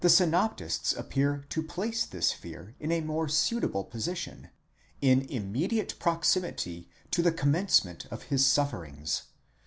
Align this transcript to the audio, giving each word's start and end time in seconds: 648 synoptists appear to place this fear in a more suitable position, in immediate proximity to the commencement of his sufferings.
648 0.03 0.71
synoptists 0.71 0.93
appear 0.93 1.45
to 1.49 1.61
place 1.61 2.07
this 2.07 2.31
fear 2.33 2.73
in 2.79 2.91
a 2.91 3.01
more 3.01 3.29
suitable 3.29 3.83
position, 3.83 4.49
in 4.99 5.21
immediate 5.29 5.93
proximity 5.99 6.89
to 7.11 7.21
the 7.21 7.31
commencement 7.31 8.07
of 8.09 8.23
his 8.23 8.43
sufferings. 8.43 9.21